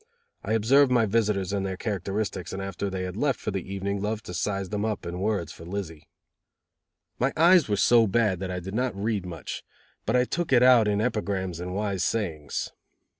I 0.43 0.53
observed 0.53 0.91
my 0.91 1.05
visitors 1.05 1.53
and 1.53 1.63
their 1.63 1.77
characteristics 1.77 2.51
and 2.51 2.59
after 2.59 2.89
they 2.89 3.03
had 3.03 3.15
left 3.15 3.39
for 3.39 3.51
the 3.51 3.71
evening 3.71 4.01
loved 4.01 4.25
to 4.25 4.33
size 4.33 4.69
them 4.69 4.83
up 4.83 5.05
in 5.05 5.19
words 5.19 5.51
for 5.51 5.63
Lizzie. 5.63 6.07
My 7.19 7.31
eyes 7.37 7.69
were 7.69 7.75
so 7.75 8.07
bad 8.07 8.39
that 8.39 8.49
I 8.49 8.59
did 8.59 8.73
not 8.73 8.95
read 8.95 9.27
much, 9.27 9.63
but 10.07 10.15
I 10.15 10.23
took 10.25 10.51
it 10.51 10.63
out 10.63 10.87
in 10.87 11.01
epigrams 11.01 11.59
and 11.59 11.75
wise 11.75 12.03
sayings. 12.03 12.71